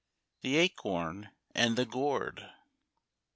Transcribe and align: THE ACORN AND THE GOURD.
THE 0.41 0.57
ACORN 0.57 1.29
AND 1.53 1.77
THE 1.77 1.85
GOURD. 1.85 2.49